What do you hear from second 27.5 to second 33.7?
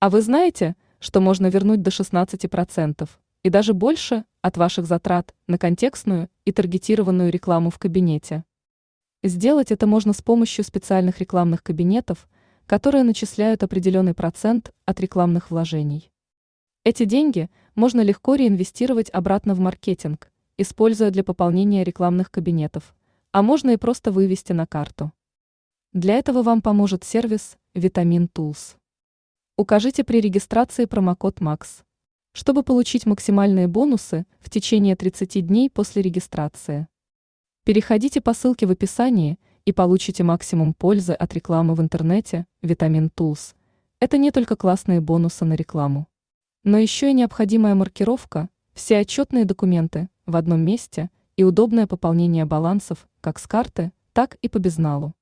Vitamin Tools. Укажите при регистрации промокод MAX, чтобы получить максимальные